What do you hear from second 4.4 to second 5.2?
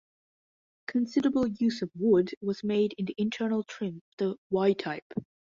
"Y" Type.